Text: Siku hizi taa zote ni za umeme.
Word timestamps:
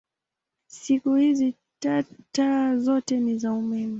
Siku 0.67 1.15
hizi 1.15 1.53
taa 2.31 2.75
zote 2.77 3.19
ni 3.19 3.37
za 3.37 3.53
umeme. 3.53 3.89